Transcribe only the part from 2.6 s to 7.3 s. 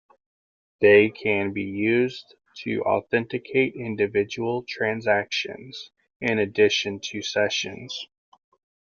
to authenticate individual transactions in addition to